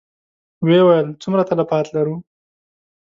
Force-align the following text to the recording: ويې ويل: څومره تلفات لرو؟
ويې 0.63 0.81
ويل: 0.87 1.07
څومره 1.21 1.47
تلفات 1.49 1.85
لرو؟ 1.95 2.15